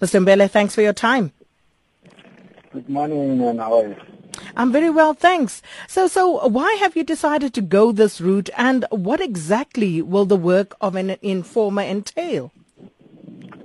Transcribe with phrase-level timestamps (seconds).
[0.00, 0.22] Mr.
[0.22, 1.32] Mbele, thanks for your time.
[2.72, 3.96] Good morning, and how are you?
[4.54, 5.62] I'm very well, thanks.
[5.88, 10.36] So, so why have you decided to go this route, and what exactly will the
[10.36, 12.52] work of an informer entail?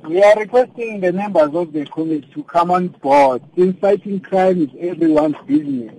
[0.08, 4.62] We are requesting the members of the committee to come on board since fighting crime
[4.62, 5.94] is everyone's business.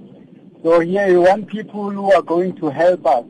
[0.63, 3.25] So here we want people who are going to help us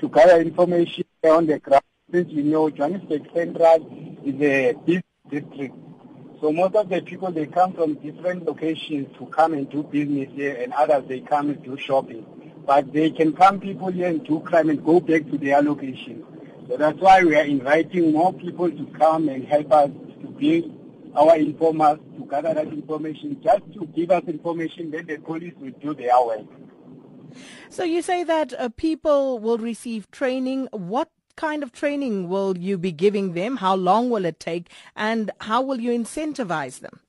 [0.00, 1.84] to gather information on the ground.
[2.12, 5.74] Since you know Johannesburg Central is a big district.
[6.40, 10.28] So most of the people, they come from different locations to come and do business
[10.32, 12.24] here and others, they come and do shopping.
[12.66, 16.24] But they can come people here and do crime and go back to their location.
[16.66, 19.90] So that's why we are inviting more people to come and help us
[20.22, 20.76] to build
[21.14, 25.72] our informers to gather that information, just to give us information, then the police will
[25.80, 26.46] do their work.
[27.68, 30.68] So you say that uh, people will receive training.
[30.72, 31.10] What
[31.40, 33.56] kind of training will you be giving them?
[33.56, 34.68] How long will it take?
[34.94, 37.00] And how will you incentivize them?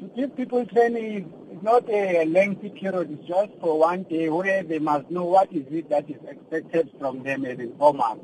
[0.00, 3.10] To give people training is not a lengthy period.
[3.10, 6.90] It's just for one day where they must know what is it that is expected
[6.98, 8.20] from them as informers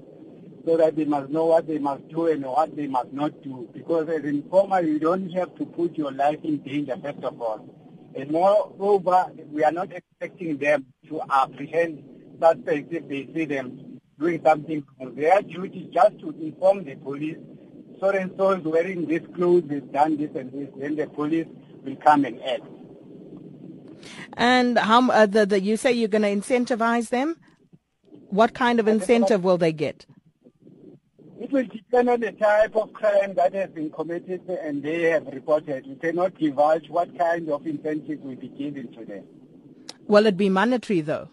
[0.64, 3.68] so that they must know what they must do and what they must not do.
[3.74, 7.60] Because as informer, you don't have to put your life in danger, first of all.
[8.14, 12.02] And moreover, we are not expecting them to apprehend
[12.40, 13.89] suspects if they see them
[14.20, 14.84] doing something.
[15.16, 17.38] Their duty is just to inform the police,
[17.98, 21.46] so and so is wearing this clothes, has done this and this, then the police
[21.84, 22.62] will come and act.
[24.34, 27.36] And how uh, the, the, you say you're going to incentivize them?
[28.28, 30.06] What kind of incentive will they get?
[31.40, 35.26] It will depend on the type of crime that has been committed and they have
[35.26, 35.86] reported.
[35.86, 39.24] We cannot divulge what kind of incentive will be given to them.
[40.06, 41.28] Will it be monetary though?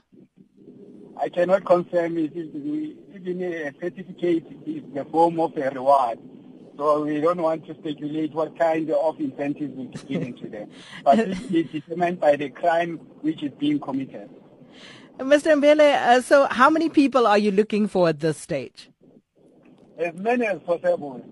[1.20, 2.36] I cannot confirm it.
[2.36, 6.20] Even a certificate is the form of a reward.
[6.78, 10.70] So we don't want to speculate what kind of incentives will be given to them.
[11.04, 14.30] But it is determined by the crime which is being committed.
[15.18, 15.60] Mr.
[15.60, 18.92] Mbele, uh, so how many people are you looking for at this stage?
[19.98, 21.26] As many as possible.